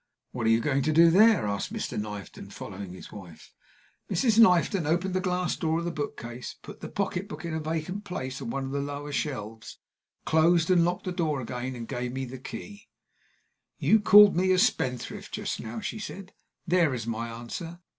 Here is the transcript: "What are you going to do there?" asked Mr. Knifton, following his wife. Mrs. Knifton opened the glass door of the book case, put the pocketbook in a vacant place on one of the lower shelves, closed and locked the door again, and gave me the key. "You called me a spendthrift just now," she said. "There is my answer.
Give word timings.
"What 0.31 0.47
are 0.47 0.49
you 0.49 0.61
going 0.61 0.81
to 0.81 0.91
do 0.91 1.11
there?" 1.11 1.45
asked 1.45 1.71
Mr. 1.71 1.95
Knifton, 1.95 2.49
following 2.49 2.91
his 2.93 3.11
wife. 3.11 3.53
Mrs. 4.09 4.39
Knifton 4.39 4.87
opened 4.87 5.13
the 5.13 5.21
glass 5.21 5.55
door 5.55 5.77
of 5.77 5.85
the 5.85 5.91
book 5.91 6.17
case, 6.17 6.55
put 6.63 6.79
the 6.79 6.89
pocketbook 6.89 7.45
in 7.45 7.53
a 7.53 7.59
vacant 7.59 8.03
place 8.03 8.41
on 8.41 8.49
one 8.49 8.65
of 8.65 8.71
the 8.71 8.81
lower 8.81 9.11
shelves, 9.11 9.77
closed 10.25 10.71
and 10.71 10.83
locked 10.83 11.05
the 11.05 11.11
door 11.11 11.39
again, 11.39 11.75
and 11.75 11.87
gave 11.87 12.13
me 12.13 12.25
the 12.25 12.39
key. 12.39 12.87
"You 13.77 13.99
called 13.99 14.35
me 14.35 14.51
a 14.51 14.57
spendthrift 14.57 15.31
just 15.33 15.59
now," 15.59 15.79
she 15.81 15.99
said. 15.99 16.33
"There 16.65 16.95
is 16.95 17.05
my 17.05 17.29
answer. 17.29 17.79